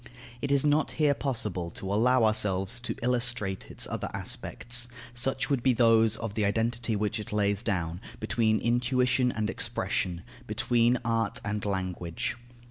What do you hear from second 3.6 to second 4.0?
its